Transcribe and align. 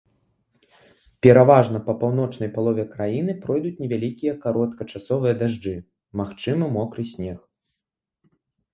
Пераважна 1.27 1.81
па 1.89 1.93
паўночнай 2.01 2.49
палове 2.57 2.87
краіны 2.95 3.37
пройдуць 3.45 3.75
невялікія 3.83 4.33
кароткачасовыя 4.49 5.33
дажджы, 5.45 5.77
магчымы 6.23 6.65
мокры 6.77 7.03
снег. 7.15 7.39